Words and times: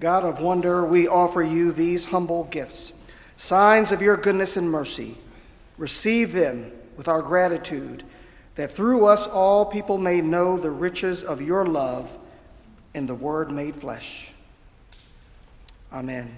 God 0.00 0.24
of 0.24 0.40
wonder, 0.40 0.86
we 0.86 1.06
offer 1.06 1.42
you 1.42 1.72
these 1.72 2.06
humble 2.06 2.44
gifts, 2.44 2.94
signs 3.36 3.92
of 3.92 4.00
your 4.00 4.16
goodness 4.16 4.56
and 4.56 4.70
mercy. 4.70 5.18
Receive 5.76 6.32
them 6.32 6.72
with 6.96 7.06
our 7.06 7.20
gratitude, 7.20 8.02
that 8.54 8.70
through 8.70 9.04
us 9.04 9.28
all 9.28 9.66
people 9.66 9.98
may 9.98 10.22
know 10.22 10.58
the 10.58 10.70
riches 10.70 11.22
of 11.22 11.42
your 11.42 11.66
love 11.66 12.16
in 12.94 13.04
the 13.04 13.14
Word 13.14 13.50
made 13.50 13.74
flesh. 13.74 14.32
Amen. 15.92 16.34